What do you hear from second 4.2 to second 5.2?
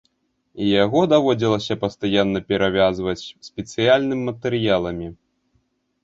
матэрыяламі.